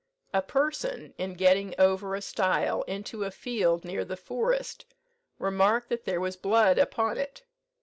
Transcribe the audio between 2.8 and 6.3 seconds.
into a field near the Forest, remarked that there